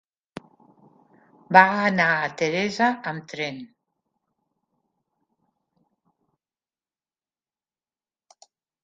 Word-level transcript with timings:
Va 1.57 1.61
anar 1.89 2.07
a 2.13 2.31
Teresa 2.39 2.87
amb 3.11 3.27
tren. 3.33 3.59